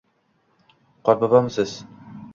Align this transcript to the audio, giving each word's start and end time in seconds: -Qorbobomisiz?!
-Qorbobomisiz?! 1.09 1.79